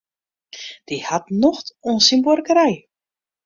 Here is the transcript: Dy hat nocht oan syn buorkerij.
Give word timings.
Dy 0.87 0.97
hat 1.09 1.25
nocht 1.43 1.67
oan 1.87 1.99
syn 2.07 2.23
buorkerij. 2.25 2.75